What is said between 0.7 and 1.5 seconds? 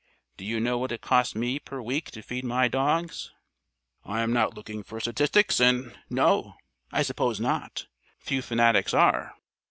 what it costs